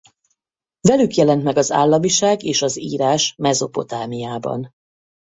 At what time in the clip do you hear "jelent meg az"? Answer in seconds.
1.15-1.71